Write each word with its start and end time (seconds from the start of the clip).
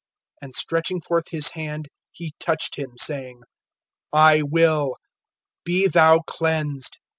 (3)And 0.43 0.55
stretching 0.55 0.99
forth 0.99 1.25
his 1.29 1.49
hand, 1.49 1.87
he 2.11 2.33
touched 2.39 2.75
him, 2.75 2.89
saying: 2.97 3.43
I 4.11 4.41
will; 4.41 4.95
be 5.63 5.87
thou 5.87 6.21
cleansed. 6.25 6.97